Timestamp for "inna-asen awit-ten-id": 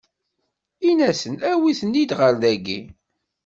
0.89-2.11